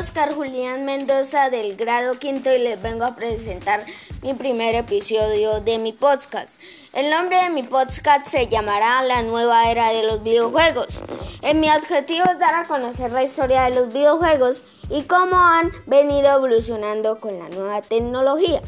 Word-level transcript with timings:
Oscar 0.00 0.34
Julián 0.34 0.86
Mendoza 0.86 1.50
del 1.50 1.76
grado 1.76 2.18
quinto 2.18 2.50
y 2.50 2.58
les 2.58 2.80
vengo 2.80 3.04
a 3.04 3.16
presentar 3.16 3.84
mi 4.22 4.32
primer 4.32 4.74
episodio 4.74 5.60
de 5.60 5.78
mi 5.78 5.92
podcast. 5.92 6.58
El 6.94 7.10
nombre 7.10 7.36
de 7.42 7.50
mi 7.50 7.64
podcast 7.64 8.24
se 8.24 8.46
llamará 8.48 9.02
La 9.02 9.22
nueva 9.22 9.70
era 9.70 9.90
de 9.90 10.06
los 10.06 10.22
videojuegos. 10.22 11.02
En 11.42 11.60
mi 11.60 11.70
objetivo 11.70 12.24
es 12.32 12.38
dar 12.38 12.54
a 12.54 12.64
conocer 12.64 13.12
la 13.12 13.24
historia 13.24 13.64
de 13.64 13.74
los 13.74 13.92
videojuegos 13.92 14.64
y 14.88 15.02
cómo 15.02 15.36
han 15.36 15.70
venido 15.84 16.30
evolucionando 16.34 17.20
con 17.20 17.38
la 17.38 17.50
nueva 17.50 17.82
tecnología. 17.82 18.62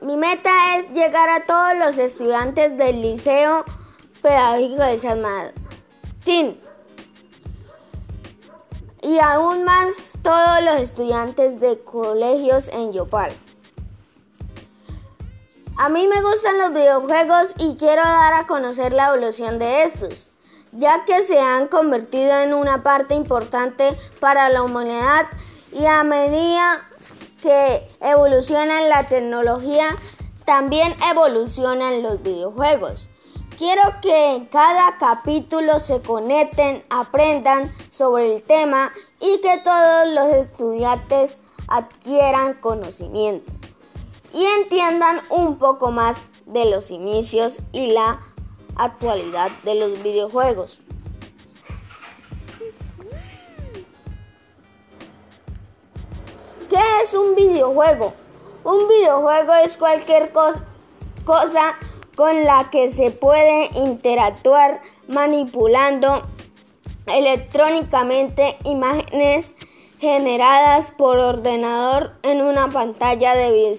Mi 0.00 0.16
meta 0.16 0.78
es 0.78 0.88
llegar 0.90 1.28
a 1.28 1.44
todos 1.44 1.76
los 1.76 1.98
estudiantes 1.98 2.78
del 2.78 3.02
Liceo 3.02 3.64
Pedagógico 4.22 4.84
de 4.84 4.98
San 5.00 5.22
Martín 5.22 6.63
y 9.04 9.18
aún 9.18 9.64
más 9.64 10.18
todos 10.22 10.62
los 10.62 10.76
estudiantes 10.80 11.60
de 11.60 11.78
colegios 11.80 12.68
en 12.68 12.92
Yopal. 12.92 13.32
A 15.76 15.90
mí 15.90 16.08
me 16.08 16.22
gustan 16.22 16.58
los 16.58 16.72
videojuegos 16.72 17.54
y 17.58 17.76
quiero 17.76 18.02
dar 18.02 18.32
a 18.32 18.46
conocer 18.46 18.92
la 18.92 19.08
evolución 19.08 19.58
de 19.58 19.82
estos, 19.82 20.34
ya 20.72 21.04
que 21.04 21.20
se 21.20 21.38
han 21.38 21.68
convertido 21.68 22.32
en 22.40 22.54
una 22.54 22.82
parte 22.82 23.14
importante 23.14 23.98
para 24.20 24.48
la 24.48 24.62
humanidad 24.62 25.26
y 25.70 25.84
a 25.84 26.02
medida 26.02 26.88
que 27.42 27.86
evoluciona 28.00 28.80
la 28.82 29.06
tecnología, 29.06 29.96
también 30.46 30.94
evolucionan 31.10 32.02
los 32.02 32.22
videojuegos. 32.22 33.08
Quiero 33.58 33.82
que 34.02 34.34
en 34.34 34.46
cada 34.46 34.98
capítulo 34.98 35.78
se 35.78 36.02
conecten, 36.02 36.84
aprendan 36.90 37.72
sobre 37.90 38.34
el 38.34 38.42
tema 38.42 38.90
y 39.20 39.40
que 39.40 39.58
todos 39.58 40.08
los 40.08 40.44
estudiantes 40.44 41.40
adquieran 41.68 42.54
conocimiento 42.54 43.52
y 44.32 44.44
entiendan 44.44 45.20
un 45.30 45.58
poco 45.58 45.92
más 45.92 46.30
de 46.46 46.64
los 46.64 46.90
inicios 46.90 47.58
y 47.70 47.92
la 47.92 48.20
actualidad 48.74 49.52
de 49.62 49.76
los 49.76 50.02
videojuegos. 50.02 50.80
¿Qué 56.68 56.82
es 57.02 57.14
un 57.14 57.36
videojuego? 57.36 58.14
Un 58.64 58.88
videojuego 58.88 59.54
es 59.54 59.76
cualquier 59.76 60.32
cosa 60.32 61.76
con 62.16 62.44
la 62.44 62.70
que 62.70 62.90
se 62.90 63.10
puede 63.10 63.70
interactuar 63.74 64.80
manipulando 65.08 66.22
electrónicamente 67.06 68.56
imágenes 68.64 69.54
generadas 69.98 70.90
por 70.90 71.18
ordenador 71.18 72.12
en 72.22 72.42
una 72.42 72.68
pantalla 72.68 73.34
de, 73.34 73.78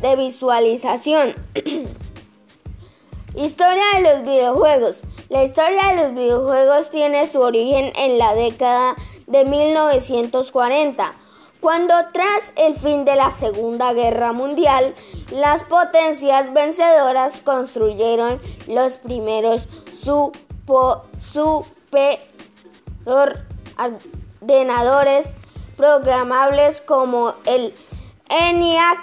de 0.00 0.16
visualización. 0.16 1.34
historia 3.36 3.84
de 3.94 4.00
los 4.02 4.22
videojuegos. 4.22 5.02
La 5.28 5.44
historia 5.44 5.88
de 5.88 6.02
los 6.02 6.14
videojuegos 6.14 6.90
tiene 6.90 7.26
su 7.26 7.40
origen 7.40 7.92
en 7.96 8.18
la 8.18 8.34
década 8.34 8.96
de 9.26 9.44
1940 9.44 11.14
cuando 11.60 11.94
tras 12.12 12.52
el 12.56 12.74
fin 12.74 13.04
de 13.04 13.16
la 13.16 13.30
Segunda 13.30 13.92
Guerra 13.92 14.32
Mundial, 14.32 14.94
las 15.30 15.62
potencias 15.62 16.52
vencedoras 16.52 17.42
construyeron 17.42 18.40
los 18.66 18.98
primeros 18.98 19.68
ordenadores 24.40 25.34
programables 25.76 26.80
como 26.80 27.34
el 27.44 27.74
ENIAC 28.28 28.98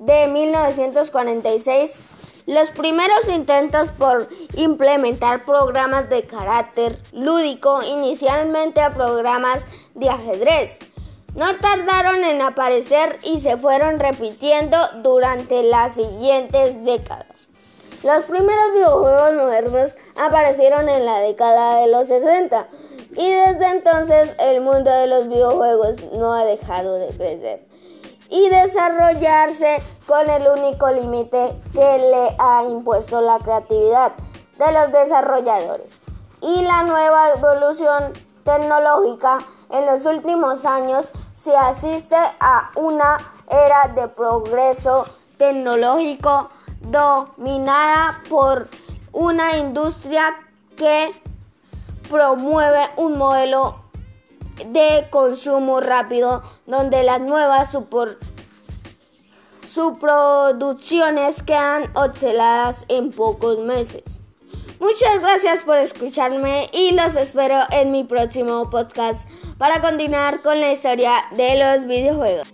de 0.00 0.26
1946. 0.28 2.00
Los 2.46 2.70
primeros 2.70 3.26
intentos 3.28 3.90
por 3.90 4.28
implementar 4.54 5.44
programas 5.46 6.10
de 6.10 6.24
carácter 6.24 6.98
lúdico 7.12 7.82
inicialmente 7.82 8.82
a 8.82 8.92
programas 8.92 9.64
de 9.94 10.10
ajedrez 10.10 10.78
no 11.34 11.56
tardaron 11.56 12.22
en 12.24 12.42
aparecer 12.42 13.18
y 13.22 13.38
se 13.38 13.56
fueron 13.56 13.98
repitiendo 13.98 14.78
durante 15.02 15.62
las 15.62 15.94
siguientes 15.94 16.84
décadas. 16.84 17.50
Los 18.02 18.22
primeros 18.24 18.72
videojuegos 18.72 19.34
modernos 19.34 19.96
aparecieron 20.16 20.88
en 20.88 21.06
la 21.06 21.18
década 21.20 21.80
de 21.80 21.88
los 21.88 22.08
60 22.08 22.66
y 23.16 23.30
desde 23.30 23.66
entonces 23.66 24.34
el 24.38 24.60
mundo 24.60 24.90
de 24.90 25.06
los 25.06 25.28
videojuegos 25.28 26.04
no 26.12 26.34
ha 26.34 26.44
dejado 26.44 26.96
de 26.96 27.08
crecer 27.08 27.66
y 28.28 28.48
desarrollarse 28.48 29.82
con 30.06 30.28
el 30.28 30.46
único 30.46 30.90
límite 30.90 31.54
que 31.72 31.98
le 31.98 32.36
ha 32.38 32.64
impuesto 32.64 33.20
la 33.20 33.38
creatividad 33.38 34.12
de 34.58 34.72
los 34.72 34.92
desarrolladores 34.92 35.96
y 36.40 36.62
la 36.62 36.82
nueva 36.82 37.30
evolución 37.30 38.12
tecnológica 38.44 39.38
en 39.70 39.86
los 39.86 40.04
últimos 40.06 40.64
años 40.66 41.10
se 41.34 41.54
asiste 41.56 42.16
a 42.16 42.70
una 42.76 43.18
era 43.48 43.92
de 43.94 44.08
progreso 44.08 45.06
tecnológico 45.36 46.50
dominada 46.80 48.22
por 48.28 48.68
una 49.12 49.56
industria 49.56 50.36
que 50.76 51.12
promueve 52.10 52.88
un 52.96 53.18
modelo 53.18 53.84
de 54.66 55.08
consumo 55.10 55.80
rápido 55.80 56.42
donde 56.66 57.02
las 57.02 57.20
nuevas 57.20 57.76
subproducciones 59.62 61.42
quedan 61.42 61.90
obsoletas 61.94 62.84
en 62.88 63.10
pocos 63.10 63.58
meses. 63.58 64.23
Muchas 64.80 65.20
gracias 65.20 65.62
por 65.62 65.76
escucharme 65.78 66.68
y 66.72 66.92
los 66.92 67.16
espero 67.16 67.60
en 67.70 67.90
mi 67.90 68.04
próximo 68.04 68.70
podcast 68.70 69.28
para 69.58 69.80
continuar 69.80 70.42
con 70.42 70.60
la 70.60 70.72
historia 70.72 71.24
de 71.36 71.56
los 71.56 71.86
videojuegos. 71.86 72.53